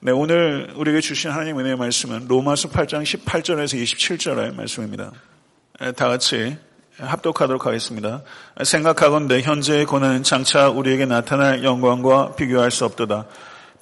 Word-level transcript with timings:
네, 0.00 0.12
오늘 0.12 0.72
우리에게 0.76 1.00
주신 1.00 1.32
하나님 1.32 1.58
은혜의 1.58 1.74
말씀은 1.74 2.28
로마서 2.28 2.68
8장 2.68 3.02
18절에서 3.02 3.82
27절의 3.82 4.54
말씀입니다. 4.54 5.10
다 5.96 6.06
같이 6.06 6.56
합독하도록 6.98 7.66
하겠습니다. 7.66 8.22
생각하건대 8.62 9.42
현재의 9.42 9.86
고난은 9.86 10.22
장차 10.22 10.68
우리에게 10.68 11.04
나타날 11.04 11.64
영광과 11.64 12.36
비교할 12.36 12.70
수 12.70 12.84
없도다. 12.84 13.26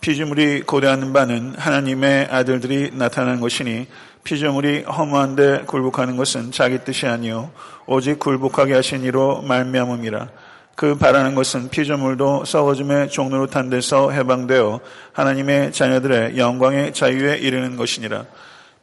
피조물이 0.00 0.62
고대하는 0.62 1.12
바는 1.12 1.54
하나님의 1.58 2.28
아들들이 2.30 2.92
나타나는 2.94 3.42
것이니 3.42 3.86
피조물이 4.24 4.84
허무한데 4.84 5.64
굴복하는 5.66 6.16
것은 6.16 6.50
자기 6.50 6.78
뜻이 6.82 7.06
아니요 7.06 7.50
오직 7.84 8.18
굴복하게 8.18 8.72
하신 8.72 9.02
이로 9.02 9.42
말미암음이라. 9.42 10.28
그 10.76 10.94
바라는 10.94 11.34
것은 11.34 11.70
피조물도 11.70 12.44
썩어짐의 12.44 13.08
종로로 13.08 13.46
탄 13.46 13.70
데서 13.70 14.10
해방되어 14.10 14.80
하나님의 15.14 15.72
자녀들의 15.72 16.36
영광의 16.36 16.92
자유에 16.92 17.38
이르는 17.38 17.78
것이니라. 17.78 18.26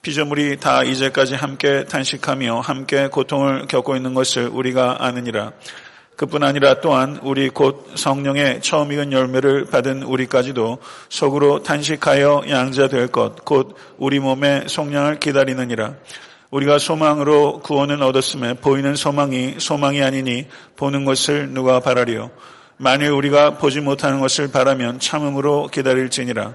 피조물이 0.01 0.57
다 0.57 0.83
이제까지 0.83 1.35
함께 1.35 1.85
탄식하며 1.85 2.61
함께 2.61 3.07
고통을 3.07 3.67
겪고 3.67 3.95
있는 3.95 4.15
것을 4.15 4.47
우리가 4.47 4.97
아느니라. 5.05 5.51
그뿐 6.15 6.43
아니라 6.43 6.81
또한 6.81 7.19
우리 7.21 7.49
곧 7.49 7.91
성령의 7.93 8.61
처음 8.61 8.91
익은 8.91 9.11
열매를 9.11 9.65
받은 9.65 10.01
우리까지도 10.01 10.79
속으로 11.09 11.61
탄식하여 11.61 12.45
양자될 12.49 13.09
것, 13.09 13.45
곧 13.45 13.75
우리 13.99 14.19
몸의 14.19 14.63
속량을 14.67 15.19
기다리느니라. 15.19 15.93
우리가 16.53 16.77
소망으로 16.77 17.61
구원을 17.61 18.03
얻었음에 18.03 18.53
보이는 18.53 18.95
소망이 18.95 19.55
소망이 19.57 20.03
아니니 20.03 20.45
보는 20.75 21.03
것을 21.03 21.49
누가 21.49 21.79
바라리요. 21.79 22.29
만일 22.77 23.09
우리가 23.09 23.57
보지 23.57 23.81
못하는 23.81 24.19
것을 24.19 24.51
바라면 24.51 24.99
참음으로 24.99 25.69
기다릴지니라. 25.73 26.53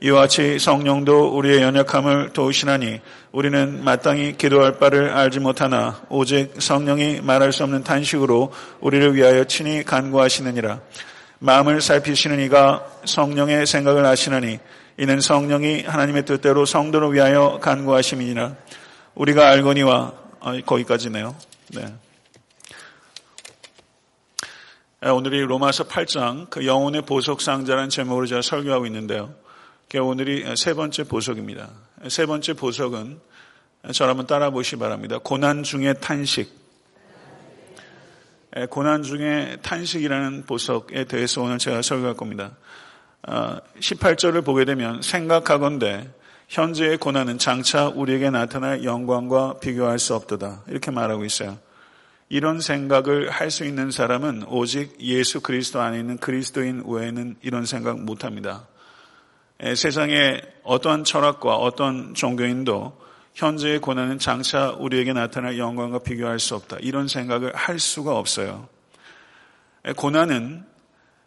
이와 0.00 0.22
같이 0.22 0.58
성령도 0.58 1.36
우리의 1.36 1.62
연약함을 1.62 2.30
도우시나니 2.32 3.00
우리는 3.30 3.84
마땅히 3.84 4.36
기도할 4.36 4.80
바를 4.80 5.10
알지 5.10 5.38
못하나 5.38 6.00
오직 6.08 6.54
성령이 6.58 7.20
말할 7.20 7.52
수 7.52 7.62
없는 7.62 7.84
탄식으로 7.84 8.52
우리를 8.80 9.14
위하여 9.14 9.44
친히 9.44 9.84
간구하시느니라. 9.84 10.80
마음을 11.38 11.80
살피시는 11.80 12.40
이가 12.40 12.84
성령의 13.04 13.68
생각을 13.68 14.04
아시나니 14.04 14.58
이는 15.00 15.20
성령이 15.20 15.84
하나님의 15.86 16.24
뜻대로 16.24 16.66
성도를 16.66 17.12
위하여 17.12 17.60
간구하심이니라. 17.62 18.56
우리가 19.18 19.48
알거니와 19.48 20.12
아, 20.38 20.60
거기까지네요. 20.64 21.34
네. 21.74 21.92
오늘이 25.10 25.40
로마서 25.40 25.88
8장 25.88 26.48
그 26.50 26.64
영혼의 26.64 27.02
보석 27.02 27.40
상자라는 27.40 27.88
제목으로 27.88 28.26
제가 28.26 28.42
설교하고 28.42 28.86
있는데요. 28.86 29.34
오늘이 30.00 30.44
세 30.56 30.72
번째 30.72 31.02
보석입니다. 31.02 31.68
세 32.08 32.26
번째 32.26 32.52
보석은 32.52 33.20
저를 33.92 34.10
한번 34.10 34.28
따라 34.28 34.50
보시 34.50 34.76
기 34.76 34.80
바랍니다. 34.80 35.18
고난 35.18 35.64
중의 35.64 35.96
탄식. 36.00 36.56
고난 38.70 39.02
중의 39.02 39.58
탄식이라는 39.62 40.44
보석에 40.46 41.06
대해서 41.06 41.42
오늘 41.42 41.58
제가 41.58 41.82
설교할 41.82 42.14
겁니다. 42.14 42.52
18절을 43.24 44.38
어, 44.38 44.42
보게 44.42 44.64
되면 44.64 45.02
생각하건대 45.02 46.08
현재의 46.48 46.96
고난은 46.96 47.36
장차 47.36 47.88
우리에게 47.88 48.30
나타날 48.30 48.82
영광과 48.82 49.58
비교할 49.60 49.98
수 49.98 50.14
없도다. 50.14 50.62
이렇게 50.68 50.90
말하고 50.90 51.26
있어요. 51.26 51.58
이런 52.30 52.60
생각을 52.60 53.30
할 53.30 53.50
수 53.50 53.64
있는 53.64 53.90
사람은 53.90 54.44
오직 54.48 54.98
예수 55.00 55.40
그리스도 55.42 55.80
안에 55.80 55.98
있는 55.98 56.16
그리스도인 56.16 56.84
외에는 56.86 57.36
이런 57.42 57.66
생각 57.66 58.00
못 58.00 58.24
합니다. 58.24 58.66
세상에 59.60 60.40
어떠한 60.62 61.04
철학과 61.04 61.56
어떤 61.56 62.14
종교인도 62.14 62.98
현재의 63.34 63.78
고난은 63.80 64.18
장차 64.18 64.70
우리에게 64.70 65.12
나타날 65.12 65.58
영광과 65.58 65.98
비교할 66.00 66.38
수 66.38 66.54
없다. 66.54 66.78
이런 66.80 67.08
생각을 67.08 67.54
할 67.54 67.78
수가 67.78 68.16
없어요. 68.16 68.68
고난은 69.96 70.64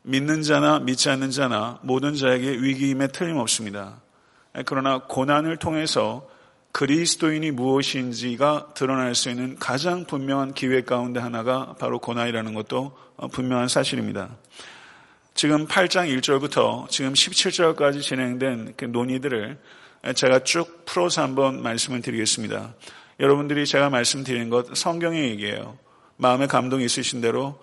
믿는 0.03 0.41
자나 0.41 0.79
믿지 0.79 1.09
않는 1.09 1.29
자나 1.29 1.79
모든 1.83 2.15
자에게 2.15 2.49
위기임에 2.57 3.07
틀림없습니다. 3.07 4.01
그러나 4.65 4.99
고난을 5.07 5.57
통해서 5.57 6.27
그리스도인이 6.71 7.51
무엇인지가 7.51 8.73
드러날 8.75 9.13
수 9.15 9.29
있는 9.29 9.55
가장 9.57 10.05
분명한 10.05 10.53
기회 10.53 10.83
가운데 10.83 11.19
하나가 11.19 11.75
바로 11.79 11.99
고난이라는 11.99 12.53
것도 12.53 12.97
분명한 13.31 13.67
사실입니다. 13.67 14.29
지금 15.33 15.67
8장 15.67 16.07
1절부터 16.19 16.89
지금 16.89 17.13
17절까지 17.13 18.01
진행된 18.01 18.73
그 18.77 18.85
논의들을 18.85 19.57
제가 20.15 20.43
쭉 20.43 20.85
풀어서 20.85 21.21
한번 21.21 21.61
말씀을 21.61 22.01
드리겠습니다. 22.01 22.73
여러분들이 23.19 23.65
제가 23.65 23.89
말씀드린 23.89 24.49
것 24.49 24.75
성경의 24.75 25.29
얘기예요. 25.29 25.77
마음에 26.17 26.47
감동이 26.47 26.85
있으신 26.85 27.21
대로 27.21 27.59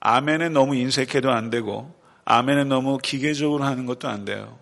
아멘에 0.00 0.48
너무 0.50 0.74
인색해도 0.74 1.30
안 1.30 1.50
되고 1.50 1.94
아멘에 2.24 2.64
너무 2.64 2.98
기계적으로 2.98 3.64
하는 3.64 3.86
것도 3.86 4.08
안 4.08 4.24
돼요. 4.24 4.58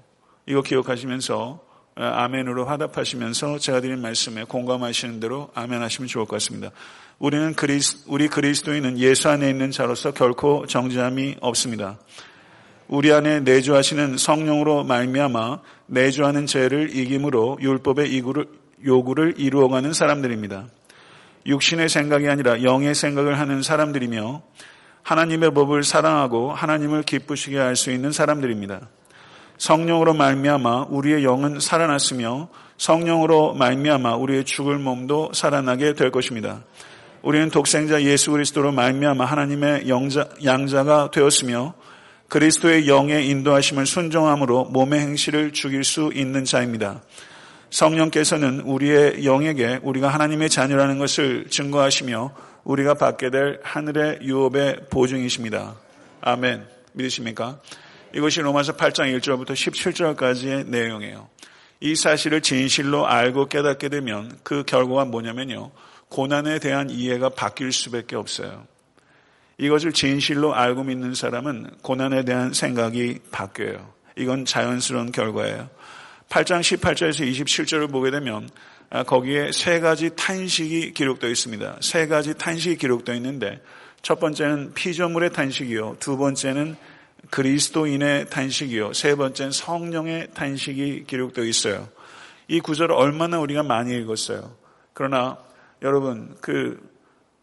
이거 0.46 0.62
기억하시면서 0.62 1.64
아멘으로 1.96 2.66
화답하시면서 2.66 3.58
제가 3.58 3.80
드린 3.80 4.02
말씀에 4.02 4.44
공감하시는 4.44 5.20
대로 5.20 5.50
아멘 5.54 5.80
하시면 5.80 6.08
좋을 6.08 6.26
것 6.26 6.36
같습니다. 6.36 6.70
우리는 7.18 7.54
그리스, 7.54 8.04
우리 8.08 8.28
그리스도인은 8.28 8.98
예수 8.98 9.28
안에 9.28 9.48
있는 9.48 9.70
자로서 9.70 10.10
결코 10.10 10.66
정죄함이 10.66 11.36
없습니다. 11.40 11.98
우리 12.88 13.12
안에 13.12 13.40
내주하시는 13.40 14.18
성령으로 14.18 14.84
말미암아 14.84 15.60
내주하는 15.86 16.46
죄를 16.46 16.94
이김으로 16.94 17.58
율법의 17.60 18.22
요구를 18.84 19.34
이루어가는 19.38 19.92
사람들입니다. 19.92 20.66
육신의 21.46 21.88
생각이 21.88 22.28
아니라 22.28 22.62
영의 22.62 22.94
생각을 22.94 23.38
하는 23.38 23.62
사람들이며 23.62 24.42
하나님의 25.02 25.54
법을 25.54 25.84
사랑하고 25.84 26.52
하나님을 26.52 27.02
기쁘시게 27.02 27.58
할 27.58 27.76
수 27.76 27.90
있는 27.90 28.12
사람들입니다. 28.12 28.88
성령으로 29.64 30.12
말미암아 30.12 30.88
우리의 30.90 31.24
영은 31.24 31.58
살아났으며 31.58 32.48
성령으로 32.76 33.54
말미암아 33.54 34.16
우리의 34.16 34.44
죽을 34.44 34.78
몸도 34.78 35.30
살아나게 35.32 35.94
될 35.94 36.10
것입니다. 36.10 36.62
우리는 37.22 37.48
독생자 37.48 38.02
예수 38.02 38.30
그리스도로 38.32 38.72
말미암아 38.72 39.24
하나님의 39.24 39.88
영자, 39.88 40.28
양자가 40.44 41.10
되었으며 41.12 41.72
그리스도의 42.28 42.88
영의 42.88 43.26
인도하심을 43.30 43.86
순종함으로 43.86 44.64
몸의 44.64 45.00
행실을 45.00 45.52
죽일 45.52 45.82
수 45.82 46.10
있는 46.12 46.44
자입니다. 46.44 47.00
성령께서는 47.70 48.60
우리의 48.60 49.24
영에게 49.24 49.80
우리가 49.82 50.08
하나님의 50.08 50.50
자녀라는 50.50 50.98
것을 50.98 51.46
증거하시며 51.48 52.34
우리가 52.64 52.94
받게 52.94 53.30
될 53.30 53.60
하늘의 53.62 54.18
유업의 54.20 54.88
보증이십니다. 54.90 55.76
아멘. 56.20 56.66
믿으십니까? 56.92 57.60
이것이 58.14 58.40
로마서 58.40 58.76
8장 58.76 59.16
1절부터 59.18 59.50
17절까지의 59.50 60.68
내용이에요. 60.68 61.28
이 61.80 61.96
사실을 61.96 62.42
진실로 62.42 63.06
알고 63.06 63.48
깨닫게 63.48 63.88
되면 63.88 64.30
그 64.44 64.62
결과가 64.62 65.04
뭐냐면요. 65.06 65.72
고난에 66.08 66.60
대한 66.60 66.90
이해가 66.90 67.30
바뀔 67.30 67.72
수밖에 67.72 68.14
없어요. 68.14 68.66
이것을 69.58 69.92
진실로 69.92 70.54
알고 70.54 70.84
믿는 70.84 71.14
사람은 71.14 71.78
고난에 71.82 72.24
대한 72.24 72.52
생각이 72.52 73.18
바뀌어요. 73.32 73.92
이건 74.16 74.44
자연스러운 74.44 75.10
결과예요. 75.10 75.68
8장 76.28 76.60
18절에서 76.60 77.28
27절을 77.28 77.90
보게 77.90 78.12
되면 78.12 78.48
아, 78.90 79.02
거기에 79.02 79.50
세 79.50 79.80
가지 79.80 80.10
탄식이 80.14 80.92
기록되어 80.92 81.30
있습니다. 81.30 81.78
세 81.80 82.06
가지 82.06 82.34
탄식이 82.34 82.76
기록되어 82.76 83.16
있는데 83.16 83.60
첫 84.02 84.20
번째는 84.20 84.74
피조물의 84.74 85.32
탄식이요. 85.32 85.96
두 85.98 86.16
번째는 86.16 86.76
그리스도인의 87.30 88.30
탄식이요. 88.30 88.92
세 88.92 89.14
번째는 89.14 89.52
성령의 89.52 90.28
탄식이 90.34 91.04
기록되어 91.06 91.44
있어요. 91.44 91.88
이 92.48 92.60
구절을 92.60 92.94
얼마나 92.94 93.38
우리가 93.38 93.62
많이 93.62 93.96
읽었어요. 93.96 94.54
그러나 94.92 95.38
여러분 95.82 96.36
그 96.40 96.80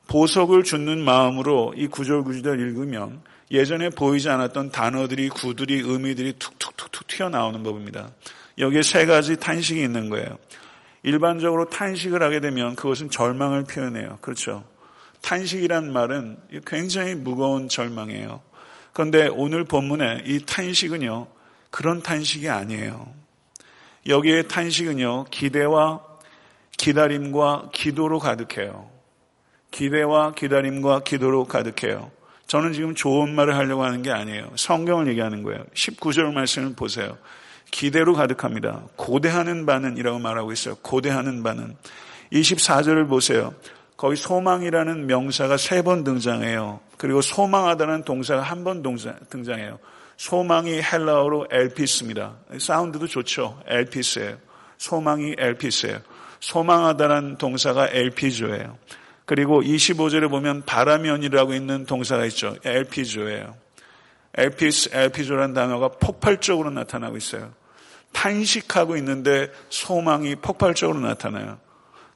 보석을 0.07 0.63
줍는 0.63 1.04
마음으로 1.04 1.74
이 1.75 1.88
구절 1.88 2.24
구절 2.24 2.60
읽으면 2.60 3.22
예전에 3.50 3.89
보이지 3.89 4.30
않았던 4.30 4.72
단어들이 4.72 5.30
구들이 5.30 5.81
의미들이 5.86 6.34
툭툭툭툭 6.34 7.07
튀어나오는 7.07 7.62
법입니다. 7.63 8.12
여기에 8.57 8.81
세 8.84 9.06
가지 9.06 9.38
탄식이 9.38 9.81
있는 9.81 10.10
거예요. 10.10 10.38
일반적으로 11.04 11.69
탄식을 11.69 12.22
하게 12.22 12.39
되면 12.39 12.75
그것은 12.75 13.10
절망을 13.10 13.63
표현해요. 13.63 14.19
그렇죠. 14.22 14.63
탄식이란 15.22 15.92
말은 15.92 16.38
굉장히 16.66 17.16
무거운 17.16 17.68
절망이에요. 17.68 18.42
그런데 18.94 19.28
오늘 19.28 19.64
본문에 19.64 20.24
이 20.26 20.46
탄식은요, 20.46 21.28
그런 21.70 22.02
탄식이 22.02 22.50
아니에요. 22.50 23.08
여기에 24.08 24.44
탄식은요, 24.44 25.26
기대와 25.32 26.02
기다림과 26.78 27.70
기도로 27.74 28.20
가득해요. 28.20 28.90
기대와 29.72 30.34
기다림과 30.34 31.04
기도로 31.04 31.46
가득해요. 31.46 32.12
저는 32.48 32.74
지금 32.74 32.96
좋은 32.96 33.34
말을 33.34 33.56
하려고 33.56 33.84
하는 33.84 34.02
게 34.02 34.12
아니에요. 34.12 34.52
성경을 34.58 35.08
얘기하는 35.08 35.44
거예요. 35.44 35.64
19절 35.74 36.34
말씀을 36.34 36.74
보세요. 36.76 37.18
기대로 37.70 38.14
가득합니다. 38.14 38.84
고대하는 38.98 39.66
바는 39.66 39.96
이라고 39.96 40.20
말하고 40.20 40.52
있어요. 40.52 40.76
고대하는 40.82 41.44
바는. 41.44 41.78
24절을 42.34 43.08
보세요. 43.08 43.54
거기 43.96 44.18
소망이라는 44.18 45.06
명사가 45.06 45.56
세 45.56 45.82
번 45.84 46.04
등장해요. 46.04 46.82
그리고 47.01 47.19
소망하다는 47.21 48.03
동사가 48.03 48.44
한 48.44 48.63
번 48.63 48.83
등장해요. 48.83 49.80
소망이 50.18 50.80
헬라어로 50.83 51.48
엘피스입니다. 51.50 52.36
사운드도 52.59 53.07
좋죠. 53.07 53.59
엘피스예요. 53.65 54.38
소망이 54.77 55.33
엘피스예요. 55.36 55.98
소망하다는 56.42 57.38
동사가 57.39 57.89
엘피조예요. 57.89 58.77
그리고 59.25 59.63
25절에 59.63 60.30
보면 60.30 60.62
바라면이라고 60.68 61.56
있는 61.56 61.88
동사가 61.88 62.24
있죠. 62.25 62.56
엘피조예요. 62.63 63.56
엘피스, 64.38 64.92
엘피조라는 64.94 65.56
단어가 65.56 65.88
폭발적으로 65.88 66.69
나타나고 66.69 67.18
있어요. 67.18 67.51
탄식하고 68.13 68.95
있는데 68.98 69.51
소망이 69.69 70.36
폭발적으로 70.36 71.00
나타나요. 71.00 71.57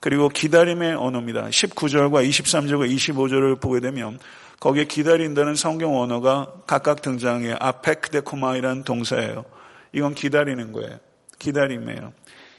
그리고 0.05 0.29
기다림의 0.29 0.93
언어입니다. 0.93 1.47
19절과 1.47 2.29
23절과 2.29 2.87
25절을 2.95 3.59
보게 3.59 3.79
되면 3.79 4.19
거기에 4.59 4.85
기다린다는 4.85 5.55
성경 5.55 5.99
언어가 5.99 6.53
각각 6.67 7.01
등장해요. 7.01 7.55
ἀπεκδέχομαι라는 7.59 8.83
동사예요. 8.83 9.45
이건 9.93 10.13
기다리는 10.13 10.71
거예요. 10.73 10.99
기다림이에요. 11.39 12.13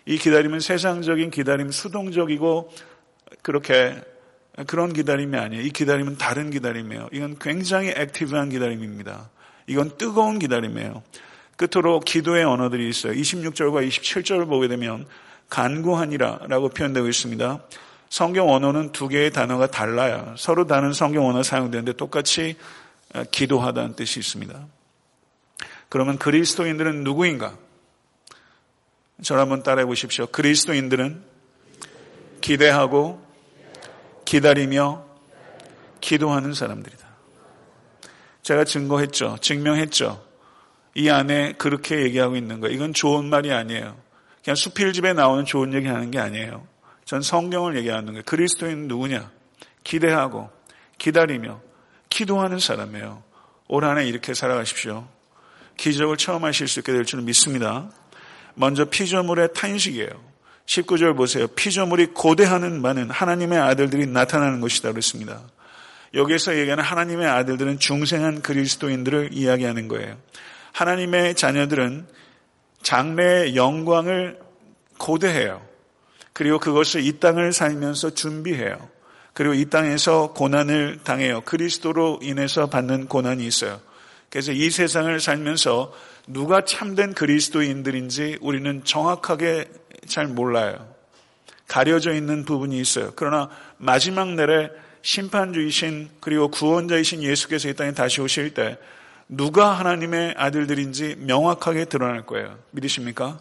이 0.07 0.19
기다림은 0.19 0.59
세상적인 0.59 1.31
기다림, 1.31 1.71
수동적이고 1.71 2.73
그렇게 3.43 3.95
그런 4.67 4.93
기다림이 4.93 5.39
아니에요. 5.39 5.63
이 5.63 5.71
기다림은 5.71 6.19
다른 6.19 6.51
기다림이에요. 6.51 7.11
이건 7.13 7.37
굉장히 7.39 7.93
active한 7.97 8.49
기다림입니다. 8.49 9.31
이건 9.69 9.97
뜨거운 9.97 10.41
기다림이에요. 10.41 11.01
끝으로 11.55 12.01
기도의 12.01 12.43
언어들이 12.43 12.89
있어요. 12.89 13.13
26절과 13.13 13.87
27절을 13.87 14.49
보게 14.49 14.67
되면 14.67 15.07
간구하니라라고 15.49 16.71
표현되고 16.71 17.09
있습니다. 17.09 17.61
성경 18.09 18.51
언어는 18.51 18.93
두 18.93 19.09
개의 19.09 19.33
단어가 19.33 19.67
달라요. 19.67 20.35
서로 20.39 20.67
다른 20.67 20.93
성경 20.93 21.27
언어 21.29 21.43
사용되는데 21.43 21.95
똑같이 21.95 22.57
기도하다는 23.31 23.97
뜻이 23.97 24.21
있습니다. 24.21 24.67
그러면 25.89 26.19
그리스도인들은 26.19 27.05
누구인가? 27.05 27.57
저를 29.23 29.43
한번 29.43 29.63
따라해 29.63 29.87
보십시오. 29.87 30.27
그리스도인들은 30.27 31.23
기대하고 32.41 33.25
기다리며 34.25 35.05
기도하는 36.01 36.53
사람들이다. 36.55 37.07
제가 38.43 38.65
증거했죠. 38.65 39.39
증명했죠. 39.41 40.25
이 40.95 41.09
안에 41.09 41.53
그렇게 41.53 42.03
얘기하고 42.03 42.37
있는 42.37 42.61
거예요. 42.61 42.75
이건 42.75 42.93
좋은 42.93 43.25
말이 43.25 43.53
아니에요. 43.53 43.97
그냥 44.47 44.55
수필집에 44.55 45.13
나오는 45.13 45.45
좋은 45.45 45.75
얘기 45.75 45.89
하는 45.89 46.13
게 46.13 46.21
아니에요. 46.21 46.69
전 47.05 47.21
성경을 47.21 47.77
얘기하는 47.79 48.13
거예요. 48.13 48.23
그리스도인 48.25 48.87
누구냐? 48.87 49.29
기대하고 49.83 50.49
기다리며 50.99 51.61
기도하는 52.11 52.61
사람이에요. 52.61 53.25
올 53.67 53.83
한 53.83 53.99
해 53.99 54.07
이렇게 54.07 54.35
살아가십시오. 54.35 55.09
기적을 55.77 56.17
처음 56.17 56.45
하실 56.45 56.69
수 56.69 56.79
있게 56.79 56.93
될 56.93 57.05
줄은 57.05 57.25
믿습니다. 57.25 57.91
먼저 58.55 58.85
피조물의 58.85 59.49
탄식이에요. 59.53 60.11
19절 60.67 61.17
보세요. 61.17 61.49
피조물이 61.49 62.13
고대하는 62.15 62.81
많은 62.81 63.11
하나님의 63.11 63.59
아들들이 63.59 64.07
나타나는 64.07 64.61
것이다 64.61 64.93
그랬습니다. 64.93 65.41
여기에서 66.15 66.57
얘기하는 66.57 66.85
하나님의 66.85 67.27
아들들은 67.27 67.81
중생한 67.81 68.43
그리스도인들을 68.43 69.31
이야기하는 69.33 69.89
거예요. 69.89 70.17
하나님의 70.71 71.35
자녀들은 71.35 72.07
장래의 72.87 73.57
영광을 73.57 74.39
고대해요. 74.97 75.61
그리고 76.33 76.61
그것을 76.61 77.05
이 77.05 77.19
땅을 77.19 77.53
살면서 77.53 78.11
준비해요. 78.11 78.79
그리고 79.33 79.55
이 79.55 79.65
땅에서 79.69 80.33
고난을 80.33 81.01
당해요. 81.03 81.41
그리스도로 81.41 82.21
인해서 82.23 82.69
받는 82.69 83.09
고난이 83.09 83.45
있어요. 83.45 83.81
그래서 84.31 84.53
이 84.53 84.71
세상을 84.71 85.19
살면서 85.19 85.93
누가 86.29 86.65
참된 86.65 87.13
그리스도인들인지 87.13 88.39
우리는 88.41 88.85
정확하게 88.85 89.69
잘 90.07 90.29
몰라요. 90.29 90.77
가려져 91.67 92.15
있는 92.15 92.45
부분이 92.45 92.79
있어요. 92.79 93.13
그러나 93.17 93.49
마지막 93.79 94.29
날에 94.29 94.71
심판주이신 95.03 96.11
그리고 96.21 96.53
구원자이신 96.53 97.25
예수께서 97.25 97.69
이 97.69 97.75
땅에 97.75 97.93
다시 97.95 98.21
오실 98.21 98.55
때 98.55 98.79
누가 99.29 99.73
하나님의 99.73 100.35
아들들인지 100.37 101.17
명확하게 101.19 101.87
드러날 101.87 102.25
거예요. 102.27 102.59
믿으십니까? 102.71 103.41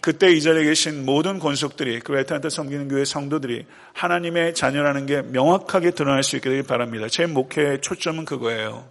그때 0.00 0.32
이 0.32 0.40
자리에 0.40 0.64
계신 0.64 1.04
모든 1.04 1.38
권속들이 1.38 2.00
그 2.00 2.16
에탄타 2.16 2.48
섬기는 2.48 2.88
교회 2.88 3.04
성도들이 3.04 3.66
하나님의 3.92 4.54
자녀라는 4.54 5.04
게 5.04 5.20
명확하게 5.20 5.90
드러날 5.90 6.22
수 6.22 6.36
있게 6.36 6.48
되길 6.48 6.62
바랍니다. 6.64 7.06
제 7.08 7.26
목회의 7.26 7.82
초점은 7.82 8.24
그거예요. 8.24 8.88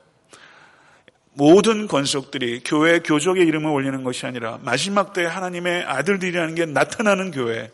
모든 1.34 1.88
권속들이 1.88 2.62
교회 2.64 3.00
교족의 3.00 3.48
이름을 3.48 3.72
올리는 3.72 4.04
것이 4.04 4.26
아니라 4.28 4.60
마지막 4.62 5.14
때 5.14 5.26
하나님의 5.26 5.84
아들들이라는 5.86 6.54
게 6.54 6.66
나타나는 6.68 7.32
교회. 7.32 7.72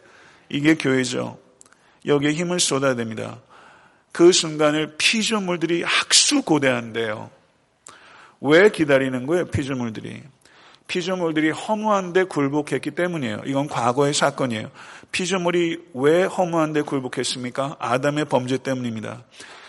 이게 0.48 0.76
교회죠. 0.76 1.38
여기에 2.06 2.32
힘을 2.34 2.60
쏟아야 2.60 2.96
됩니다. 2.96 3.40
그 4.14 4.32
순간을 4.32 4.96
피조물들이 4.98 5.84
학수고대한대요. 5.84 7.32
왜 8.42 8.70
기다리는 8.70 9.26
거예요, 9.26 9.46
피조물들이? 9.46 10.22
피조물들이 10.88 11.50
허무한데 11.50 12.26
굴복했기 12.26 12.92
때문이에요. 12.92 13.42
이건 13.46 13.68
과거의 13.68 14.14
사건이에요. 14.14 14.70
피조물이 15.12 15.90
왜 15.94 16.24
허무한데 16.24 16.82
굴복했습니까? 16.84 17.78
아담의 17.80 18.26
범죄 18.26 18.58
때문입니다. 18.58 19.24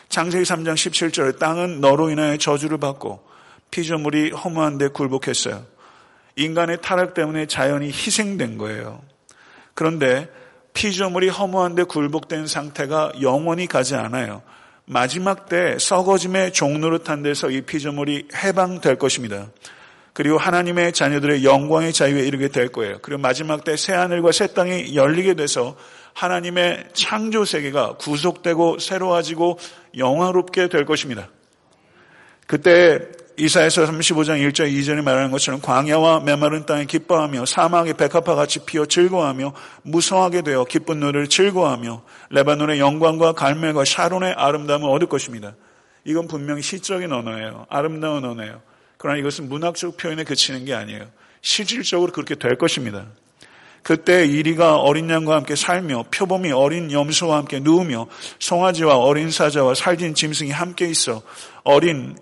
창세기 0.08 0.44
3장 0.44 0.74
17절 0.74 1.38
땅은 1.38 1.80
너로 1.80 2.10
인하여 2.10 2.36
저주를 2.36 2.78
받고 2.78 3.24
피조물이 3.70 4.30
허무한데 4.32 4.88
굴복했어요. 4.88 5.64
인간의 6.36 6.82
타락 6.82 7.14
때문에 7.14 7.46
자연이 7.46 7.86
희생된 7.86 8.58
거예요. 8.58 9.02
그런데 9.74 10.28
피조물이 10.74 11.30
허무한데 11.30 11.84
굴복된 11.84 12.46
상태가 12.46 13.12
영원히 13.22 13.66
가지 13.66 13.94
않아요. 13.94 14.42
마지막 14.86 15.48
때 15.48 15.76
썩어짐의 15.78 16.52
종노릇한 16.52 17.22
데서 17.22 17.50
이 17.50 17.62
피조물이 17.62 18.28
해방될 18.34 18.96
것입니다. 18.96 19.48
그리고 20.12 20.38
하나님의 20.38 20.92
자녀들의 20.92 21.44
영광의 21.44 21.92
자유에 21.92 22.24
이르게 22.24 22.48
될 22.48 22.68
거예요. 22.68 22.98
그리고 23.02 23.20
마지막 23.20 23.64
때 23.64 23.76
새하늘과 23.76 24.32
새 24.32 24.46
땅이 24.46 24.94
열리게 24.94 25.34
돼서 25.34 25.76
하나님의 26.14 26.84
창조 26.94 27.44
세계가 27.44 27.96
구속되고 27.96 28.78
새로워지고 28.78 29.58
영화롭게 29.98 30.68
될 30.68 30.86
것입니다. 30.86 31.28
그때 32.46 33.00
이사에서 33.38 33.84
35장 33.84 34.40
1절 34.48 34.72
2절에 34.72 35.02
말하는 35.02 35.30
것처럼 35.30 35.60
광야와 35.60 36.20
메마른 36.20 36.64
땅에 36.64 36.86
기뻐하며 36.86 37.44
사막의 37.44 37.94
백합화 37.94 38.34
같이 38.34 38.60
피어 38.60 38.86
즐거워하며 38.86 39.52
무성하게 39.82 40.40
되어 40.40 40.64
기쁜 40.64 41.00
노래를 41.00 41.28
즐거워하며 41.28 42.02
레바논의 42.30 42.80
영광과 42.80 43.32
갈멜과 43.32 43.84
샤론의 43.84 44.32
아름다움을 44.32 44.88
얻을 44.88 45.08
것입니다. 45.08 45.54
이건 46.04 46.28
분명히 46.28 46.62
시적인 46.62 47.12
언어예요. 47.12 47.66
아름다운 47.68 48.24
언어예요. 48.24 48.62
그러나 48.96 49.18
이것은 49.18 49.50
문학적 49.50 49.98
표현에 49.98 50.24
그치는 50.24 50.64
게 50.64 50.72
아니에요. 50.72 51.06
실질적으로 51.42 52.12
그렇게 52.12 52.36
될 52.36 52.56
것입니다. 52.56 53.04
그때 53.82 54.24
이리가 54.24 54.78
어린 54.78 55.10
양과 55.10 55.36
함께 55.36 55.54
살며 55.54 56.06
표범이 56.10 56.52
어린 56.52 56.90
염소와 56.90 57.36
함께 57.36 57.60
누우며 57.60 58.06
송아지와 58.38 58.96
어린 58.96 59.30
사자와 59.30 59.74
살진 59.74 60.14
짐승이 60.14 60.50
함께 60.50 60.86
있어 60.86 61.22
어린 61.62 62.16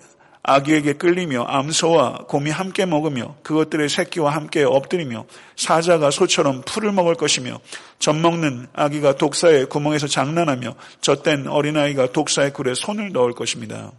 아기에게 0.46 0.94
끌리며 0.94 1.44
암소와 1.44 2.26
곰이 2.28 2.50
함께 2.50 2.84
먹으며 2.84 3.34
그것들의 3.42 3.88
새끼와 3.88 4.30
함께 4.30 4.62
엎드리며 4.62 5.24
사자가 5.56 6.10
소처럼 6.10 6.62
풀을 6.66 6.92
먹을 6.92 7.14
것이며 7.14 7.60
젖 7.98 8.14
먹는 8.14 8.66
아기가 8.74 9.16
독사의 9.16 9.66
구멍에서 9.70 10.06
장난하며 10.06 10.74
젖된 11.00 11.46
어린아이가 11.48 12.12
독사의 12.12 12.52
굴에 12.52 12.74
손을 12.74 13.12
넣을 13.12 13.32
것입니다. 13.32 13.90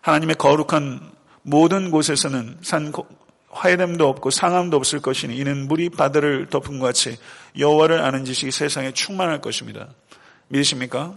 하나님의 0.00 0.36
거룩한 0.36 1.12
모든 1.42 1.90
곳에서는 1.90 2.58
산 2.62 2.90
화해됨도 3.50 4.08
없고 4.08 4.30
상함도 4.30 4.78
없을 4.78 5.00
것이니 5.00 5.36
이는 5.36 5.68
물이 5.68 5.90
바다를 5.90 6.46
덮은 6.48 6.78
것 6.78 6.86
같이 6.86 7.18
여호와를 7.58 8.00
아는 8.00 8.24
지식이 8.24 8.50
세상에 8.50 8.92
충만할 8.92 9.42
것입니다. 9.42 9.88
믿으십니까? 10.48 11.14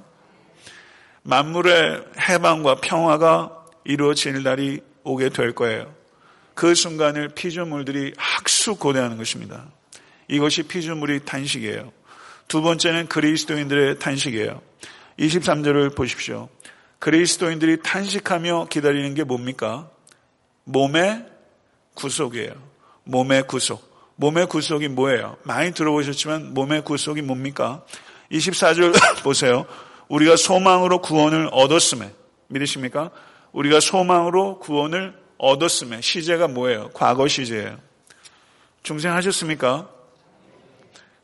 만물의 1.24 2.04
해방과 2.20 2.76
평화가 2.82 3.65
이루어질 3.86 4.44
날이 4.44 4.82
오게 5.04 5.30
될 5.30 5.54
거예요. 5.54 5.94
그 6.54 6.74
순간을 6.74 7.30
피조물들이 7.30 8.14
학수 8.18 8.76
고대하는 8.76 9.18
것입니다. 9.18 9.66
이것이 10.28 10.64
피조물의 10.64 11.22
탄식이에요. 11.26 11.92
두 12.48 12.62
번째는 12.62 13.08
그리스도인들의 13.08 14.00
탄식이에요. 14.00 14.62
23절을 15.20 15.96
보십시오. 15.96 16.50
그리스도인들이 17.00 17.82
탄식하며 17.84 18.68
기다리는 18.70 19.14
게 19.14 19.24
뭡니까? 19.24 19.90
몸의 20.64 21.26
구속이에요. 21.94 22.54
몸의 23.04 23.48
구속. 23.48 23.94
몸의 24.16 24.48
구속이 24.48 24.88
뭐예요? 24.88 25.38
많이 25.44 25.74
들어보셨지만 25.74 26.54
몸의 26.54 26.84
구속이 26.84 27.22
뭡니까? 27.22 27.86
24절 28.32 28.94
보세요. 29.24 29.66
우리가 30.08 30.36
소망으로 30.36 31.02
구원을 31.02 31.50
얻었음에 31.52 32.12
믿으십니까? 32.48 33.12
우리가 33.56 33.80
소망으로 33.80 34.60
구원을 34.60 35.18
얻었음에 35.38 36.02
시제가 36.02 36.50
뭐예요? 36.50 36.90
과거 36.94 37.28
시제예요. 37.28 37.80
중생하셨습니까? 38.84 39.90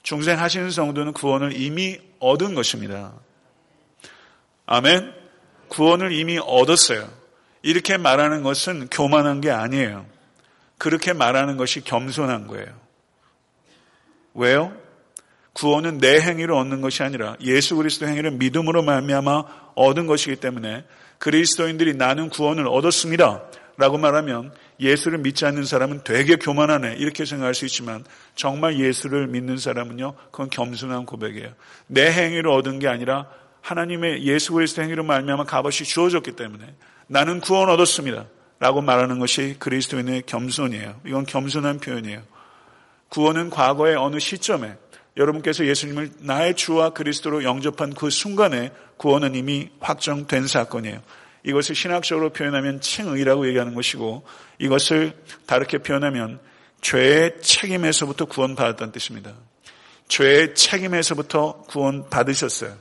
중생하시는 0.04 0.72
성도는 0.72 1.12
구원을 1.12 1.60
이미 1.60 2.00
얻은 2.20 2.56
것입니다. 2.56 3.14
아멘. 4.66 5.14
구원을 5.68 6.14
이미 6.14 6.38
얻었어요. 6.40 7.10
이렇게 7.64 7.98
말하는 7.98 8.44
것은 8.44 8.88
교만한 8.88 9.42
게 9.42 9.52
아니에요. 9.52 10.06
그렇게 10.78 11.14
말하는 11.14 11.58
것이 11.58 11.82
겸손한 11.82 12.48
거예요. 12.48 12.68
왜요? 14.34 14.74
구원은 15.54 15.98
내 15.98 16.22
행위로 16.22 16.58
얻는 16.58 16.80
것이 16.80 17.04
아니라 17.04 17.36
예수 17.42 17.76
그리스도 17.76 18.08
행위를 18.08 18.32
믿음으로 18.32 18.84
말미암아 18.84 19.74
얻은 19.76 20.08
것이기 20.08 20.38
때문에 20.38 20.86
그리스도인들이 21.22 21.94
나는 21.94 22.30
구원을 22.30 22.68
얻었습니다. 22.68 23.44
라고 23.78 24.00
말하면 24.00 24.52
예수를 24.80 25.20
믿지 25.20 25.46
않는 25.46 25.66
사람은 25.66 26.02
되게 26.04 26.36
교만하네. 26.36 26.96
이렇게 26.98 27.26
생각할 27.26 27.54
수 27.54 27.66
있지만 27.66 28.04
정말 28.36 28.80
예수를 28.80 29.28
믿는 29.28 29.58
사람은요, 29.58 30.16
그건 30.32 30.50
겸손한 30.50 31.06
고백이에요. 31.06 31.54
내 31.86 32.12
행위로 32.12 32.56
얻은 32.56 32.80
게 32.80 32.88
아니라 32.88 33.28
하나님의 33.62 34.26
예수 34.26 34.54
그리스도 34.54 34.82
행위로 34.82 35.04
말미암아 35.04 35.46
값없이 35.46 35.84
주어졌기 35.84 36.32
때문에 36.32 36.66
나는 37.06 37.40
구원 37.40 37.70
얻었습니다. 37.70 38.26
라고 38.60 38.82
말하는 38.82 39.20
것이 39.20 39.56
그리스도인의 39.60 40.24
겸손이에요. 40.26 41.02
이건 41.06 41.28
겸손한 41.28 41.82
표현이에요. 41.82 42.24
구원은 43.10 43.52
과거의 43.52 43.96
어느 43.96 44.18
시점에 44.18 44.76
여러분께서 45.18 45.66
예수님을 45.66 46.12
나의 46.20 46.56
주와 46.56 46.92
그리스도로 46.92 47.44
영접한 47.44 47.94
그 47.94 48.10
순간에 48.10 48.72
구원은 48.98 49.36
이미 49.36 49.70
확정된 49.80 50.48
사건이에요. 50.48 51.02
이것을 51.44 51.76
신학적으로 51.76 52.30
표현하면 52.32 52.82
칭의라고 52.82 53.48
얘기하는 53.48 53.74
것이고 53.74 54.24
이것을 54.60 55.14
다르게 55.46 55.80
표현하면 55.80 56.40
죄의 56.82 57.42
책임에서부터 57.42 58.26
구원받았다는 58.26 58.92
뜻입니다. 58.92 59.34
죄의 60.08 60.56
책임에서부터 60.56 61.64
구원 61.64 62.10
받으셨어요. 62.10 62.76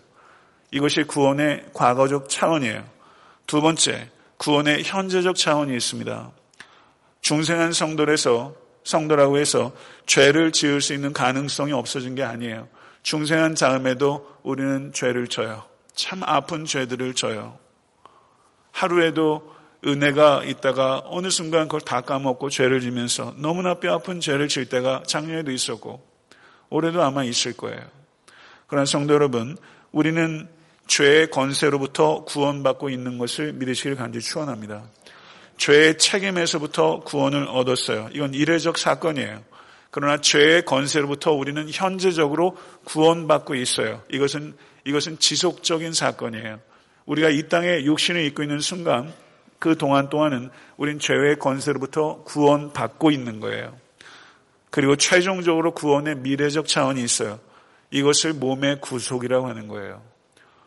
이것이 0.72 1.02
구원의 1.02 1.66
과거적 1.74 2.28
차원이에요. 2.28 2.84
두 3.46 3.60
번째, 3.60 4.08
구원의 4.36 4.84
현재적 4.84 5.36
차원이 5.36 5.74
있습니다. 5.76 6.30
중생한 7.20 7.72
성도에서 7.72 8.54
성도라고 8.84 9.38
해서 9.38 9.72
죄를 10.06 10.52
지을 10.52 10.80
수 10.80 10.94
있는 10.94 11.12
가능성이 11.12 11.72
없어진 11.72 12.14
게 12.14 12.22
아니에요. 12.22 12.68
중생한 13.02 13.54
다음에도 13.54 14.28
우리는 14.42 14.92
죄를 14.92 15.28
져요. 15.28 15.64
참 15.94 16.22
아픈 16.22 16.64
죄들을 16.64 17.14
져요. 17.14 17.58
하루에도 18.72 19.54
은혜가 19.86 20.44
있다가 20.44 21.02
어느 21.06 21.30
순간 21.30 21.62
그걸 21.62 21.80
다 21.80 22.02
까먹고 22.02 22.50
죄를 22.50 22.80
지면서 22.80 23.34
너무나 23.38 23.74
뼈 23.74 23.94
아픈 23.94 24.20
죄를 24.20 24.48
질 24.48 24.68
때가 24.68 25.02
작년에도 25.06 25.50
있었고 25.50 26.06
올해도 26.68 27.02
아마 27.02 27.24
있을 27.24 27.56
거예요. 27.56 27.80
그러나 28.66 28.84
성도 28.84 29.14
여러분, 29.14 29.56
우리는 29.90 30.48
죄의 30.86 31.30
권세로부터 31.30 32.24
구원받고 32.24 32.90
있는 32.90 33.18
것을 33.18 33.52
믿으시길 33.54 33.96
간절히 33.96 34.22
축원합니다. 34.24 34.84
죄의 35.60 35.98
책임에서부터 35.98 37.00
구원을 37.00 37.46
얻었어요. 37.46 38.08
이건 38.14 38.32
이례적 38.32 38.78
사건이에요. 38.78 39.44
그러나 39.90 40.18
죄의 40.18 40.64
권세로부터 40.64 41.32
우리는 41.32 41.68
현재적으로 41.70 42.56
구원받고 42.84 43.54
있어요. 43.56 44.02
이것은 44.10 44.56
이것은 44.86 45.18
지속적인 45.18 45.92
사건이에요. 45.92 46.60
우리가 47.04 47.28
이 47.28 47.46
땅에 47.50 47.84
육신을 47.84 48.24
입고 48.24 48.42
있는 48.42 48.60
순간 48.60 49.12
그 49.58 49.76
동안 49.76 50.08
동안은 50.08 50.48
우린 50.78 50.98
죄의 50.98 51.38
권세로부터 51.38 52.22
구원받고 52.22 53.10
있는 53.10 53.40
거예요. 53.40 53.76
그리고 54.70 54.96
최종적으로 54.96 55.74
구원의 55.74 56.16
미래적 56.16 56.68
차원이 56.68 57.04
있어요. 57.04 57.38
이것을 57.90 58.32
몸의 58.32 58.80
구속이라고 58.80 59.46
하는 59.46 59.68
거예요. 59.68 60.00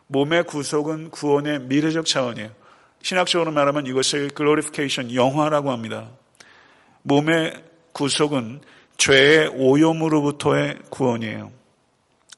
몸의 0.06 0.44
구속은 0.44 1.10
구원의 1.10 1.62
미래적 1.62 2.06
차원이에요. 2.06 2.63
신학적으로 3.04 3.52
말하면 3.52 3.86
이것을 3.86 4.30
글로리피케이션 4.30 5.14
영화라고 5.14 5.70
합니다. 5.70 6.08
몸의 7.02 7.52
구속은 7.92 8.62
죄의 8.96 9.48
오염으로부터의 9.48 10.78
구원이에요. 10.88 11.52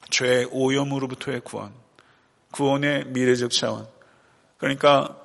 죄의 0.09 0.49
오염으로부터의 0.51 1.39
구원. 1.45 1.71
구원의 2.51 3.05
미래적 3.07 3.51
차원. 3.51 3.87
그러니까 4.57 5.15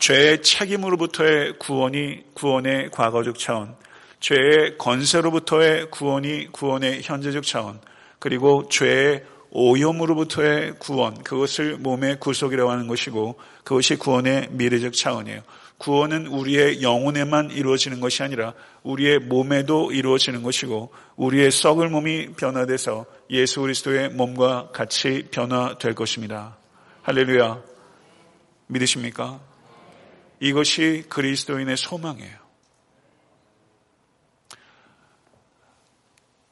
죄의 0.00 0.42
책임으로부터의 0.42 1.60
구원이 1.60 2.24
구원의 2.34 2.90
과거적 2.90 3.38
차원. 3.38 3.76
죄의 4.18 4.76
건세로부터의 4.76 5.92
구원이 5.92 6.48
구원의 6.50 7.02
현재적 7.04 7.44
차원. 7.44 7.80
그리고 8.18 8.68
죄의 8.68 9.24
오염으로부터의 9.52 10.74
구원, 10.78 11.22
그것을 11.22 11.76
몸의 11.78 12.20
구속이라고 12.20 12.70
하는 12.70 12.86
것이고 12.86 13.38
그것이 13.64 13.96
구원의 13.96 14.48
미래적 14.52 14.92
차원이에요. 14.92 15.42
구원은 15.78 16.26
우리의 16.26 16.82
영혼에만 16.82 17.50
이루어지는 17.50 18.00
것이 18.00 18.22
아니라 18.22 18.52
우리의 18.82 19.18
몸에도 19.20 19.92
이루어지는 19.92 20.42
것이고 20.42 20.92
우리의 21.16 21.50
썩을 21.50 21.88
몸이 21.88 22.34
변화돼서 22.34 23.06
예수 23.30 23.62
그리스도의 23.62 24.10
몸과 24.10 24.70
같이 24.72 25.28
변화될 25.30 25.94
것입니다. 25.94 26.58
할렐루야. 27.02 27.62
믿으십니까? 28.66 29.40
이것이 30.38 31.04
그리스도인의 31.08 31.76
소망이에요. 31.76 32.38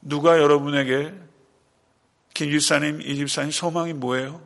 누가 0.01 0.39
여러분에게 0.39 1.13
김 2.33 2.51
집사님, 2.51 3.01
이 3.01 3.15
집사님 3.15 3.51
소망이 3.51 3.93
뭐예요? 3.93 4.41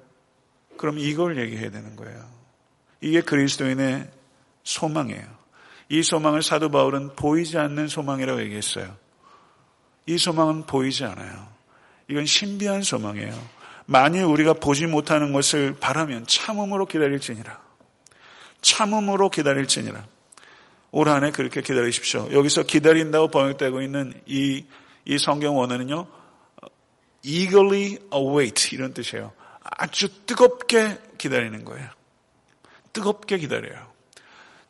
그럼 0.77 0.99
이걸 0.99 1.37
얘기해야 1.39 1.71
되는 1.71 1.95
거예요. 1.95 2.25
이게 3.01 3.21
그리스도인의 3.21 4.09
소망이에요. 4.63 5.43
이 5.89 6.01
소망을 6.01 6.41
사도 6.41 6.69
바울은 6.69 7.15
보이지 7.15 7.57
않는 7.57 7.87
소망이라고 7.87 8.41
얘기했어요. 8.41 8.95
이 10.05 10.17
소망은 10.17 10.65
보이지 10.65 11.03
않아요. 11.05 11.47
이건 12.09 12.25
신비한 12.25 12.81
소망이에요. 12.81 13.33
만일 13.85 14.23
우리가 14.23 14.53
보지 14.53 14.87
못하는 14.87 15.33
것을 15.33 15.75
바라면 15.79 16.25
참음으로 16.27 16.85
기다릴지니라. 16.85 17.61
참음으로 18.61 19.29
기다릴지니라. 19.29 20.05
올 20.91 21.09
한해 21.09 21.31
그렇게 21.31 21.61
기다리십시오. 21.61 22.29
여기서 22.31 22.63
기다린다고 22.63 23.29
번역되고 23.29 23.81
있는 23.81 24.13
이, 24.25 24.63
이 25.05 25.17
성경 25.17 25.57
원어는요, 25.57 26.07
eagerly 27.23 27.97
await 28.13 28.73
이런 28.73 28.93
뜻이에요. 28.93 29.31
아주 29.63 30.09
뜨겁게 30.25 30.97
기다리는 31.17 31.63
거예요. 31.65 31.89
뜨겁게 32.91 33.37
기다려요. 33.37 33.91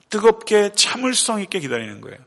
뜨겁게 0.09 0.71
참을성 0.73 1.41
있게 1.41 1.59
기다리는 1.59 1.99
거예요. 2.01 2.17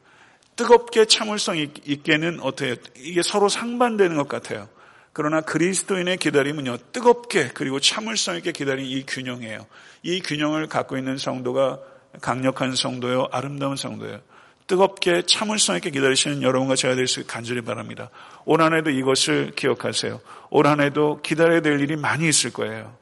뜨겁게 0.57 1.05
참을성 1.05 1.59
있게는 1.59 2.41
어떻게 2.41 2.77
이게 2.97 3.23
서로 3.23 3.49
상반되는 3.49 4.17
것 4.17 4.27
같아요. 4.29 4.69
그러나 5.13 5.41
그리스도인의 5.41 6.19
기다림은요, 6.19 6.77
뜨겁게 6.93 7.49
그리고 7.49 7.81
참을성 7.81 8.37
있게 8.37 8.53
기다리는 8.53 8.89
이 8.89 9.05
균형이에요. 9.07 9.67
이 10.03 10.21
균형을 10.21 10.67
갖고 10.67 10.99
있는 10.99 11.17
성도가 11.17 11.79
강력한 12.21 12.75
성도요, 12.75 13.29
아름다운 13.33 13.77
성도예요. 13.77 14.21
뜨겁게 14.67 15.23
참을성 15.27 15.77
있게 15.77 15.91
기다리시는 15.91 16.43
여러분과 16.43 16.75
제가 16.75 16.95
될 16.97 17.07
수 17.07 17.21
있게 17.21 17.33
간절히 17.33 17.61
바랍니다. 17.61 18.11
올 18.45 18.63
한해도 18.63 18.91
이것을 18.91 19.53
기억하세요. 19.55 20.21
올 20.51 20.67
한해도 20.67 21.21
기다려야 21.23 21.61
될 21.61 21.81
일이 21.81 21.97
많이 21.97 22.29
있을 22.29 22.53
거예요. 22.53 22.97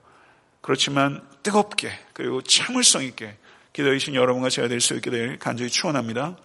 그렇지만 0.61 1.23
뜨겁게 1.43 1.91
그리고 2.13 2.43
참을성 2.43 3.05
있게 3.05 3.37
기다리신 3.73 4.15
여러분과 4.15 4.51
제가 4.51 4.69
될 4.69 4.81
수 4.81 4.95
있게 4.95 5.11
될 5.11 5.39
간절히 5.39 5.71
축원합니다. 5.71 6.37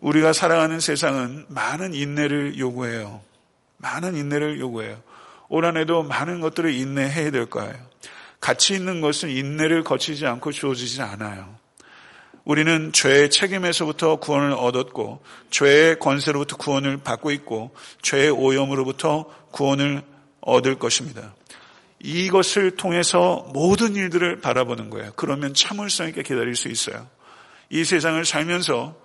우리가 0.00 0.32
살아가는 0.32 0.80
세상은 0.80 1.46
많은 1.48 1.94
인내를 1.94 2.58
요구해요. 2.58 3.20
많은 3.78 4.16
인내를 4.16 4.58
요구해요. 4.60 5.00
올 5.48 5.64
한해도 5.64 6.02
많은 6.02 6.40
것들을 6.40 6.72
인내해야 6.74 7.30
될 7.30 7.46
거예요. 7.46 7.74
가치 8.40 8.74
있는 8.74 9.00
것은 9.00 9.28
인내를 9.30 9.84
거치지 9.84 10.26
않고 10.26 10.52
주어지지 10.52 11.02
않아요. 11.02 11.59
우리는 12.44 12.92
죄의 12.92 13.30
책임에서부터 13.30 14.16
구원을 14.16 14.52
얻었고 14.52 15.22
죄의 15.50 15.98
권세로부터 15.98 16.56
구원을 16.56 16.98
받고 16.98 17.30
있고 17.32 17.74
죄의 18.02 18.30
오염으로부터 18.30 19.26
구원을 19.50 20.02
얻을 20.40 20.78
것입니다. 20.78 21.34
이것을 22.02 22.72
통해서 22.72 23.46
모든 23.52 23.94
일들을 23.94 24.40
바라보는 24.40 24.88
거예요. 24.90 25.12
그러면 25.16 25.52
참을성 25.52 26.08
있게 26.08 26.22
기다릴 26.22 26.56
수 26.56 26.68
있어요. 26.68 27.06
이 27.68 27.84
세상을 27.84 28.24
살면서 28.24 28.96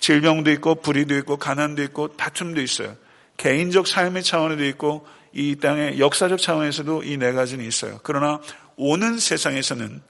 질병도 0.00 0.50
있고 0.52 0.76
불의도 0.76 1.16
있고 1.18 1.36
가난도 1.36 1.82
있고 1.84 2.16
다툼도 2.16 2.60
있어요. 2.60 2.96
개인적 3.36 3.86
삶의 3.86 4.24
차원에도 4.24 4.64
있고 4.66 5.06
이 5.32 5.56
땅의 5.56 6.00
역사적 6.00 6.40
차원에서도 6.40 7.04
이 7.04 7.16
네 7.16 7.32
가지는 7.32 7.64
있어요. 7.64 8.00
그러나 8.02 8.40
오는 8.76 9.18
세상에서는 9.18 10.02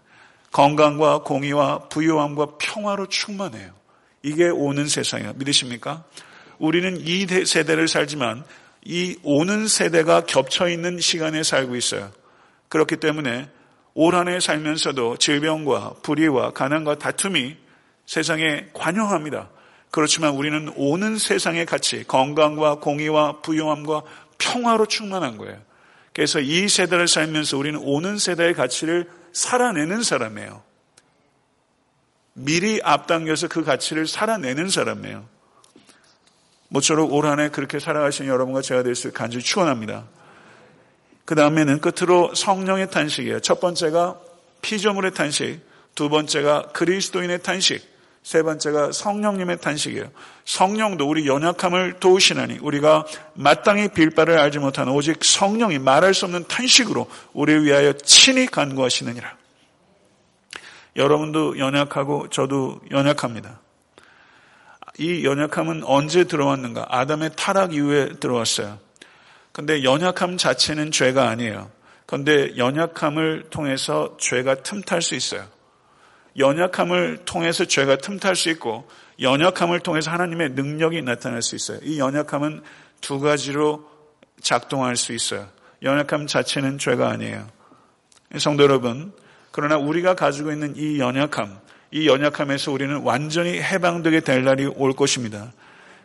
건강과 0.53 1.23
공의와 1.23 1.89
부유함과 1.89 2.57
평화로 2.59 3.07
충만해요. 3.07 3.71
이게 4.23 4.49
오는 4.49 4.87
세상이에요. 4.89 5.35
믿으십니까? 5.37 6.05
우리는 6.59 6.97
이 7.01 7.27
세대를 7.27 7.89
살지만 7.89 8.45
이 8.85 9.17
오는 9.23 9.67
세대가 9.69 10.23
겹쳐 10.23 10.69
있는 10.69 10.99
시간에 11.01 11.43
살고 11.43 11.77
있어요. 11.77 12.11
그렇기 12.69 12.97
때문에 12.97 13.49
올 13.95 14.15
한 14.15 14.29
해 14.29 14.41
살면서도 14.41 15.17
질병과 15.17 15.95
불의와 16.03 16.53
가난과 16.53 16.99
다툼이 16.99 17.57
세상에 18.07 18.67
관영합니다. 18.73 19.51
그렇지만 19.91 20.35
우리는 20.35 20.73
오는 20.77 21.19
세상의 21.19 21.67
가치, 21.67 22.05
건강과 22.05 22.77
공의와 22.77 23.41
부유함과 23.41 24.03
평화로 24.39 24.87
충만한 24.87 25.37
거예요. 25.37 25.59
그래서 26.13 26.41
이 26.41 26.69
세대를 26.69 27.09
살면서 27.09 27.57
우리는 27.59 27.79
오는 27.83 28.19
세대의 28.19 28.55
가치를 28.55 29.09
살아내는 29.33 30.03
사람이에요. 30.03 30.63
미리 32.35 32.81
앞당겨서 32.83 33.49
그 33.49 33.65
가치를 33.65 34.07
살아내는 34.07 34.69
사람이에요. 34.69 35.27
모쪼록 36.69 37.13
올 37.13 37.27
한해 37.27 37.51
그렇게 37.51 37.81
살아가신 37.81 38.27
여러분과 38.27 38.63
제가 38.63 38.83
될 38.83 38.95
수 38.95 39.13
간절히 39.13 39.43
축원합니다. 39.43 40.07
그 41.25 41.35
다음에는 41.35 41.81
끝으로 41.81 42.35
성령의 42.35 42.91
탄식이에요. 42.91 43.41
첫 43.41 43.61
번째가 43.61 44.21
피조물의 44.63 45.15
탄식, 45.15 45.61
두 45.95 46.09
번째가 46.09 46.69
그리스도인의 46.73 47.43
탄식, 47.43 47.83
세 48.23 48.43
번째가 48.43 48.93
성령님의 48.93 49.61
탄식이에요. 49.61 50.11
성령도 50.45 51.09
우리 51.09 51.27
연약함을 51.27 52.01
도우시나니 52.01 52.59
우리가 52.61 53.07
마땅히 53.35 53.89
빌 53.89 54.11
바를 54.11 54.39
알지 54.39 54.59
못하는 54.59 54.93
오직 54.93 55.25
성령이 55.25 55.79
말할 55.79 56.13
수 56.13 56.27
없는 56.27 56.45
탄식으로 56.47 57.11
우리를 57.33 57.65
위하여 57.65 57.93
친히 57.93 58.47
간구하시느니라. 58.47 59.37
여러분도 60.97 61.59
연약하고 61.59 62.29
저도 62.29 62.81
연약합니다. 62.91 63.61
이 64.99 65.25
연약함은 65.25 65.85
언제 65.85 66.25
들어왔는가? 66.25 66.87
아담의 66.91 67.31
타락 67.37 67.75
이후에 67.75 68.17
들어왔어요. 68.21 68.79
근데 69.53 69.83
연약함 69.83 70.37
자체는 70.37 70.91
죄가 70.91 71.29
아니에요. 71.29 71.71
그런데 72.05 72.57
연약함을 72.57 73.47
통해서 73.51 74.17
죄가 74.21 74.57
틈탈 74.57 75.01
수 75.01 75.15
있어요. 75.15 75.47
연약함을 76.39 77.23
통해서 77.25 77.65
죄가 77.65 77.97
틈탈 77.99 78.37
수 78.37 78.51
있고 78.51 78.89
연약함을 79.21 79.81
통해서 79.81 80.11
하나님의 80.11 80.51
능력이 80.51 81.03
나타날 81.03 81.43
수 81.43 81.57
있어요. 81.57 81.79
이 81.83 81.99
연약함은 81.99 82.63
두 83.01 83.21
가지로 83.21 83.89
작동할 84.41 84.97
수 84.97 85.13
있어요. 85.13 85.49
연약함 85.83 86.27
자체는 86.27 86.79
죄가 86.79 87.09
아니에요. 87.11 87.47
성도 88.39 88.63
여러분, 88.63 89.13
그러나 89.51 89.77
우리가 89.77 90.15
가지고 90.15 90.53
있는 90.53 90.75
이 90.77 90.99
연약함, 90.99 91.59
이 91.91 92.07
연약함에서 92.07 92.71
우리는 92.71 92.97
완전히 93.03 93.61
해방되게 93.61 94.21
될 94.21 94.45
날이 94.45 94.67
올 94.67 94.93
것입니다. 94.93 95.53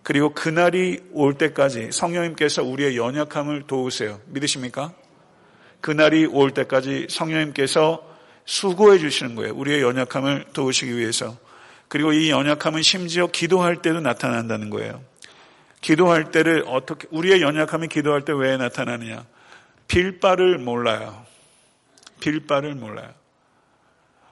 그리고 0.01 0.33
그날이 0.33 0.99
올 1.13 1.35
때까지 1.35 1.91
성령님께서 1.91 2.63
우리의 2.63 2.97
연약함을 2.97 3.63
도우세요. 3.67 4.19
믿으십니까? 4.27 4.93
그날이 5.81 6.25
올 6.25 6.51
때까지 6.51 7.07
성령님께서 7.09 8.14
수고해 8.45 8.99
주시는 8.99 9.35
거예요. 9.35 9.53
우리의 9.55 9.81
연약함을 9.81 10.45
도우시기 10.53 10.95
위해서. 10.95 11.37
그리고 11.87 12.13
이 12.13 12.29
연약함은 12.29 12.81
심지어 12.81 13.27
기도할 13.27 13.81
때도 13.81 13.99
나타난다는 14.01 14.69
거예요. 14.69 15.03
기도할 15.81 16.31
때를 16.31 16.63
어떻게, 16.67 17.07
우리의 17.11 17.41
연약함이 17.41 17.87
기도할 17.89 18.23
때 18.25 18.33
왜 18.33 18.57
나타나느냐? 18.57 19.25
빌 19.87 20.19
바를 20.19 20.57
몰라요. 20.57 21.25
빌 22.19 22.47
바를 22.47 22.73
몰라요. 22.73 23.13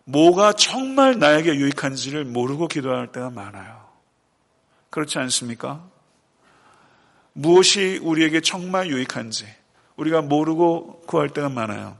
뭐가 0.05 0.53
정말 0.53 1.19
나에게 1.19 1.55
유익한지를 1.55 2.25
모르고 2.25 2.67
기도할 2.67 3.11
때가 3.11 3.29
많아요. 3.29 3.83
그렇지 4.89 5.17
않습니까? 5.19 5.83
무엇이 7.33 7.99
우리에게 8.01 8.41
정말 8.41 8.87
유익한지 8.87 9.45
우리가 9.95 10.21
모르고 10.21 11.01
구할 11.07 11.29
때가 11.29 11.49
많아요. 11.49 11.97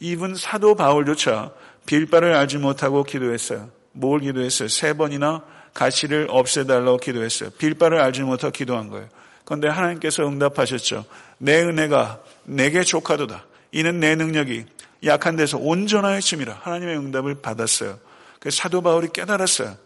이분 0.00 0.34
사도 0.34 0.74
바울조차 0.74 1.50
빌바를 1.86 2.34
알지 2.34 2.58
못하고 2.58 3.02
기도했어요. 3.04 3.70
뭘 3.92 4.20
기도했어요? 4.20 4.68
세 4.68 4.92
번이나 4.92 5.42
가시를 5.74 6.28
없애달라고 6.30 6.98
기도했어요. 6.98 7.50
빌바를 7.50 8.00
알지 8.00 8.22
못하고 8.22 8.52
기도한 8.52 8.88
거예요. 8.88 9.08
그런데 9.44 9.68
하나님께서 9.68 10.26
응답하셨죠. 10.26 11.04
내 11.38 11.62
은혜가 11.62 12.20
내게 12.44 12.82
족하도다. 12.82 13.44
이는 13.72 14.00
내 14.00 14.14
능력이 14.14 14.66
약한 15.04 15.36
데서 15.36 15.58
온전하여 15.58 16.20
침이라 16.20 16.60
하나님의 16.62 16.98
응답을 16.98 17.36
받았어요. 17.40 17.98
그 18.40 18.50
사도 18.50 18.82
바울이 18.82 19.08
깨달았어요. 19.12 19.76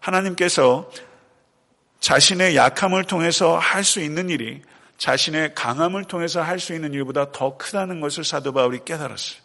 하나님께서 0.00 0.90
자신의 2.00 2.56
약함을 2.56 3.04
통해서 3.04 3.58
할 3.58 3.84
수 3.84 4.00
있는 4.00 4.30
일이 4.30 4.62
자신의 4.98 5.54
강함을 5.54 6.04
통해서 6.04 6.40
할 6.42 6.58
수 6.58 6.74
있는 6.74 6.92
일보다 6.94 7.32
더 7.32 7.56
크다는 7.56 8.00
것을 8.00 8.24
사도 8.24 8.52
바울이 8.52 8.80
깨달았어요. 8.84 9.40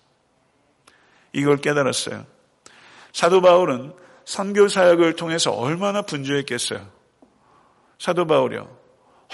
이걸 1.36 1.58
깨달았어요. 1.58 2.26
사도 3.12 3.42
바울은 3.42 3.94
선교 4.24 4.68
사역을 4.68 5.16
통해서 5.16 5.52
얼마나 5.52 6.02
분주했겠어요. 6.02 6.90
사도 8.00 8.26
바울이요. 8.26 8.68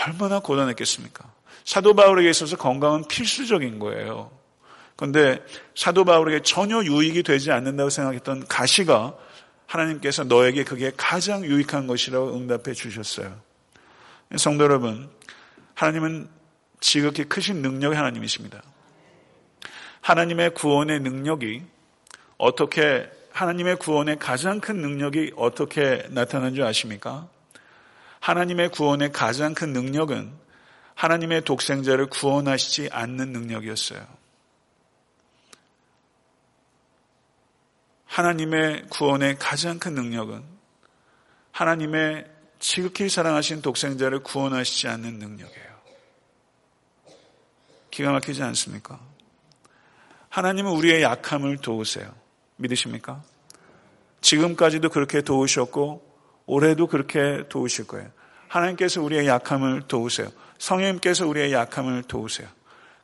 얼마나 0.05 0.39
고단했겠습니까? 0.39 1.31
사도 1.63 1.93
바울에게 1.93 2.29
있어서 2.29 2.57
건강은 2.57 3.07
필수적인 3.07 3.79
거예요. 3.79 4.31
그런데 4.95 5.43
사도 5.75 6.03
바울에게 6.03 6.41
전혀 6.41 6.83
유익이 6.83 7.23
되지 7.23 7.51
않는다고 7.51 7.89
생각했던 7.89 8.47
가시가 8.47 9.15
하나님께서 9.67 10.23
너에게 10.23 10.63
그게 10.63 10.91
가장 10.97 11.45
유익한 11.45 11.87
것이라고 11.87 12.35
응답해 12.35 12.73
주셨어요. 12.73 13.39
성도 14.37 14.63
여러분, 14.63 15.09
하나님은 15.75 16.29
지극히 16.79 17.23
크신 17.25 17.61
능력의 17.61 17.95
하나님이십니다. 17.95 18.61
하나님의 20.01 20.55
구원의 20.55 20.99
능력이 21.01 21.63
어떻게 22.41 23.07
하나님의 23.33 23.75
구원의 23.75 24.17
가장 24.17 24.59
큰 24.59 24.77
능력이 24.77 25.33
어떻게 25.37 26.03
나타난 26.09 26.55
줄 26.55 26.63
아십니까? 26.63 27.29
하나님의 28.19 28.69
구원의 28.69 29.11
가장 29.11 29.53
큰 29.53 29.73
능력은 29.73 30.33
하나님의 30.95 31.43
독생자를 31.43 32.07
구원하시지 32.07 32.89
않는 32.91 33.31
능력이었어요. 33.31 34.07
하나님의 38.07 38.87
구원의 38.89 39.37
가장 39.37 39.77
큰 39.77 39.93
능력은 39.93 40.43
하나님의 41.51 42.25
지극히 42.57 43.07
사랑하신 43.07 43.61
독생자를 43.61 44.23
구원하시지 44.23 44.87
않는 44.87 45.19
능력이에요. 45.19 45.71
기가 47.91 48.11
막히지 48.11 48.41
않습니까? 48.41 48.99
하나님은 50.29 50.71
우리의 50.71 51.03
약함을 51.03 51.57
도우세요. 51.57 52.20
믿으십니까? 52.61 53.21
지금까지도 54.21 54.89
그렇게 54.89 55.21
도우셨고 55.21 56.09
올해도 56.45 56.87
그렇게 56.87 57.43
도우실 57.49 57.87
거예요. 57.87 58.09
하나님께서 58.47 59.01
우리의 59.01 59.27
약함을 59.27 59.83
도우세요. 59.87 60.29
성령님께서 60.57 61.27
우리의 61.27 61.53
약함을 61.53 62.03
도우세요. 62.03 62.47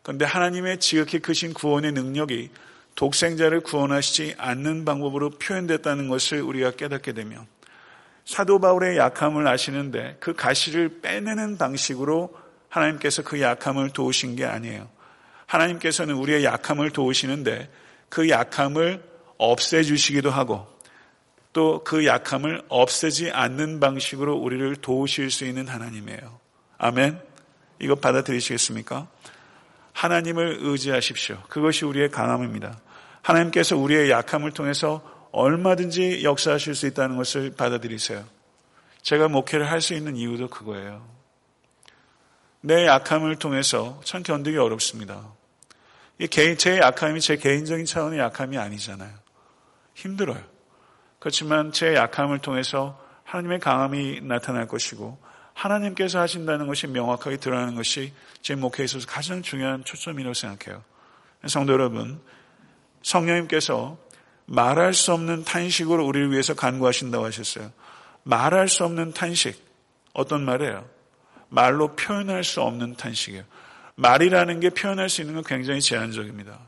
그런데 0.04 0.26
하나님의 0.26 0.80
지극히 0.80 1.20
크신 1.20 1.54
구원의 1.54 1.94
능력이 1.94 2.50
독생자를 2.96 3.62
구원하시지 3.62 4.36
않는 4.38 4.86
방법으로 4.86 5.32
표현됐다는 5.32 6.08
것을 6.10 6.42
우리가 6.42 6.72
깨닫게 6.72 7.14
되면 7.14 7.46
사도 8.26 8.60
바울의 8.60 8.98
약함을 8.98 9.48
아시는데 9.48 10.18
그 10.20 10.34
가시를 10.34 11.02
빼내는 11.02 11.58
방식으로 11.58 12.36
하나님께서 12.70 13.24
그 13.24 13.40
약함을 13.40 13.92
도우신 13.92 14.36
게 14.36 14.46
아니에요. 14.46 14.90
하나님께서는 15.46 16.16
우리의 16.16 16.44
약함을 16.44 16.90
도우시는데 16.90 17.70
그 18.10 18.30
약함을 18.30 19.02
없애주시기도 19.38 20.30
하고 20.32 20.68
또 21.54 21.82
그 21.84 22.06
약함을 22.06 22.64
없애지 22.70 23.32
않는 23.32 23.80
방식으로 23.80 24.36
우리를 24.36 24.76
도우실 24.78 25.32
수 25.32 25.46
있는 25.46 25.68
하나님이에요. 25.68 26.40
아멘. 26.78 27.20
이거 27.80 27.96
받아들이시겠습니까? 27.96 29.08
하나님을 29.94 30.60
의지하십시오. 30.62 31.42
그것이 31.50 31.86
우리의 31.86 32.12
강함입니다. 32.12 32.80
하나님께서 33.24 33.76
우리의 33.76 34.12
약함을 34.12 34.52
통해서 34.52 35.02
얼마든지 35.32 36.24
역사하실 36.24 36.76
수 36.76 36.86
있다는 36.88 37.18
것을 37.18 37.52
받아들이세요. 37.52 38.24
제가 39.02 39.28
목회를 39.28 39.70
할 39.70 39.82
수 39.82 39.94
있는 39.96 40.16
이유도 40.16 40.50
그거예요. 40.50 41.08
내 42.62 42.86
약함을 42.86 43.38
통해서 43.38 44.00
참 44.04 44.22
견디기 44.24 44.58
어렵습니다. 44.58 45.32
제 46.30 46.78
약함이 46.78 47.22
제 47.22 47.38
개인적인 47.38 47.86
차원의 47.86 48.20
약함이 48.20 48.58
아니잖아요. 48.58 49.27
힘들어요. 49.98 50.42
그렇지만 51.20 51.72
제 51.72 51.96
약함을 51.96 52.40
통해서 52.40 53.00
하나님의 53.24 53.60
강함이 53.60 54.22
나타날 54.22 54.68
것이고 54.68 55.18
하나님께서 55.54 56.20
하신다는 56.20 56.68
것이 56.68 56.88
명확하게 56.88 57.38
드러나는 57.38 57.76
것이 57.76 58.14
제 58.42 58.56
목회에 58.56 58.86
있어서 58.86 59.08
가장 59.08 59.42
중요한 59.42 59.84
초점이라고 59.84 60.36
생각해요. 60.36 60.84
성도 61.48 61.74
여러분, 61.74 62.22
성령님께서 63.02 63.98
말할 64.46 64.94
수 64.94 65.14
없는 65.14 65.44
탄식으로 65.44 66.06
우리를 66.06 66.32
위해서 66.32 66.54
간구하신다고 66.54 67.26
하셨어요. 67.26 67.72
말할 68.24 68.70
수 68.70 68.86
없는 68.86 69.14
탄식. 69.14 69.66
어떤 70.14 70.46
말이에요? 70.46 70.88
말로 71.50 71.96
표현할 71.96 72.44
수 72.44 72.62
없는 72.62 72.96
탄식이에요. 72.96 73.44
말이라는 73.96 74.60
게 74.60 74.70
표현할 74.70 75.10
수 75.10 75.22
있는 75.22 75.36
건 75.36 75.44
굉장히 75.44 75.82
제한적입니다. 75.82 76.60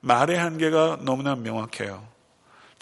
말의 0.00 0.36
한계가 0.36 0.98
너무나 1.02 1.36
명확해요. 1.36 2.13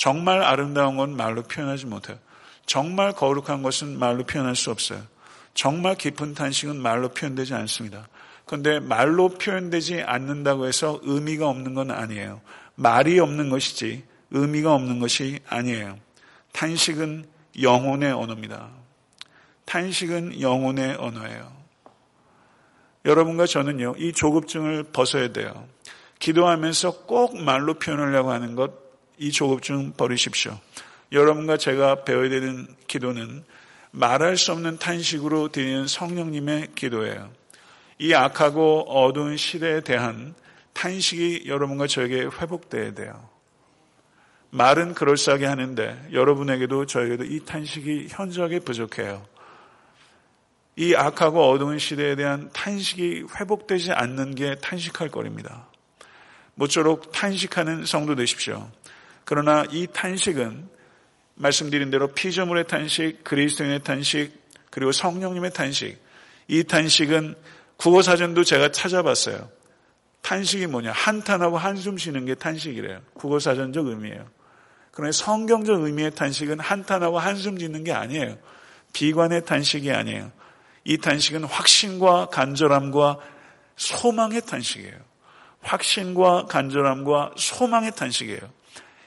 정말 0.02 0.42
아름다운 0.42 0.96
건 0.96 1.16
말로 1.16 1.44
표현하지 1.44 1.86
못해요. 1.86 2.18
정말 2.66 3.12
거룩한 3.12 3.62
것은 3.62 4.00
말로 4.00 4.24
표현할 4.24 4.56
수 4.56 4.72
없어요. 4.72 5.00
정말 5.54 5.94
깊은 5.94 6.34
탄식은 6.34 6.74
말로 6.74 7.10
표현되지 7.10 7.54
않습니다. 7.54 8.08
그런데 8.44 8.80
말로 8.80 9.28
표현되지 9.28 10.02
않는다고 10.02 10.66
해서 10.66 10.98
의미가 11.04 11.48
없는 11.48 11.74
건 11.74 11.92
아니에요. 11.92 12.40
말이 12.74 13.20
없는 13.20 13.48
것이지 13.48 14.02
의미가 14.32 14.74
없는 14.74 14.98
것이 14.98 15.38
아니에요. 15.46 16.00
탄식은 16.50 17.24
영혼의 17.62 18.10
언어입니다. 18.10 18.70
탄식은 19.66 20.40
영혼의 20.40 20.96
언어예요. 20.98 21.52
여러분과 23.04 23.46
저는요, 23.46 23.94
이 23.98 24.12
조급증을 24.12 24.82
벗어야 24.92 25.30
돼요. 25.30 25.68
기도하면서 26.18 27.04
꼭 27.04 27.40
말로 27.40 27.74
표현하려고 27.74 28.32
하는 28.32 28.56
것, 28.56 28.81
이 29.18 29.30
조급증 29.30 29.92
버리십시오. 29.92 30.58
여러분과 31.12 31.56
제가 31.56 32.04
배워야 32.04 32.28
되는 32.28 32.66
기도는 32.86 33.44
말할 33.90 34.36
수 34.36 34.52
없는 34.52 34.78
탄식으로 34.78 35.48
드리는 35.48 35.86
성령님의 35.86 36.68
기도예요. 36.74 37.30
이 37.98 38.14
악하고 38.14 38.84
어두운 38.88 39.36
시대에 39.36 39.82
대한 39.82 40.34
탄식이 40.72 41.44
여러분과 41.46 41.86
저에게 41.86 42.22
회복돼야 42.22 42.94
돼요. 42.94 43.28
말은 44.50 44.94
그럴싸하게 44.94 45.46
하는데 45.46 46.08
여러분에게도 46.12 46.86
저에게도 46.86 47.24
이 47.24 47.40
탄식이 47.44 48.08
현저하게 48.10 48.60
부족해요. 48.60 49.26
이 50.76 50.94
악하고 50.94 51.50
어두운 51.50 51.78
시대에 51.78 52.16
대한 52.16 52.50
탄식이 52.52 53.24
회복되지 53.38 53.92
않는 53.92 54.34
게 54.34 54.54
탄식할 54.56 55.10
거입니다. 55.10 55.68
모쪼록 56.54 57.12
탄식하는 57.12 57.84
성도 57.84 58.14
되십시오. 58.14 58.70
그러나 59.24 59.64
이 59.70 59.86
탄식은 59.86 60.68
말씀드린 61.34 61.90
대로 61.90 62.08
피조물의 62.08 62.66
탄식, 62.66 63.24
그리스도인의 63.24 63.82
탄식, 63.82 64.32
그리고 64.70 64.92
성령님의 64.92 65.52
탄식. 65.52 65.98
이 66.48 66.64
탄식은 66.64 67.34
국어사전도 67.76 68.44
제가 68.44 68.70
찾아봤어요. 68.70 69.50
탄식이 70.22 70.66
뭐냐? 70.66 70.92
한탄하고 70.92 71.58
한숨 71.58 71.98
쉬는 71.98 72.26
게 72.26 72.34
탄식이래요. 72.34 73.00
국어사전적 73.14 73.86
의미예요. 73.86 74.24
그러나 74.92 75.10
성경적 75.10 75.82
의미의 75.82 76.12
탄식은 76.12 76.60
한탄하고 76.60 77.18
한숨 77.18 77.58
짓는 77.58 77.82
게 77.84 77.92
아니에요. 77.92 78.38
비관의 78.92 79.44
탄식이 79.44 79.90
아니에요. 79.90 80.30
이 80.84 80.98
탄식은 80.98 81.44
확신과 81.44 82.26
간절함과 82.26 83.18
소망의 83.76 84.42
탄식이에요. 84.42 84.94
확신과 85.62 86.46
간절함과 86.46 87.34
소망의 87.36 87.92
탄식이에요. 87.92 88.40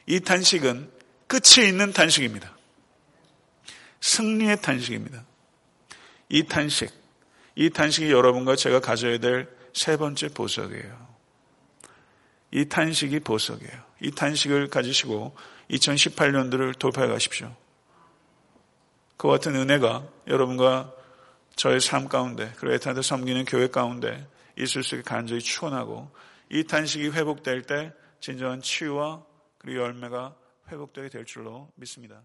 이 0.08 0.20
탄식은 0.20 0.92
끝이 1.28 1.68
있는 1.68 1.92
탄식입니다. 1.94 2.56
승리의 4.02 4.62
탄식입니다. 4.62 5.26
이 6.30 6.44
탄식, 6.44 6.92
이 7.56 7.70
탄식이 7.70 8.12
여러분과 8.12 8.56
제가 8.56 8.80
가져야 8.80 9.18
될 9.18 9.56
세 9.76 9.98
번째 9.98 10.30
보석이에요. 10.30 11.08
이 12.52 12.66
탄식이 12.66 13.20
보석이에요. 13.20 13.84
이 14.02 14.12
탄식을 14.12 14.70
가지시고 14.70 15.36
2018년도를 15.70 16.80
돌파해 16.80 17.10
가십시오. 17.10 17.54
그 19.18 19.28
같은 19.28 19.54
은혜가 19.54 20.08
여러분과 20.28 20.94
저의 21.58 21.82
삶 21.82 22.08
가운데 22.08 22.54
그리고 22.56 22.74
에탄한테 22.74 23.02
섬기는 23.02 23.44
교회 23.46 23.68
가운데 23.68 24.26
있을 24.58 24.82
수 24.82 24.96
있게 24.96 25.04
간절히 25.04 25.42
추원하고 25.42 26.10
이 26.50 26.64
탄식이 26.64 27.10
회복될 27.10 27.64
때 27.64 27.92
진정한 28.22 28.62
치유와 28.62 29.24
그리고 29.66 29.80
열매가 29.82 30.38
회복되게 30.68 31.10
될 31.10 31.26
줄로 31.26 31.72
믿습니다. 31.76 32.24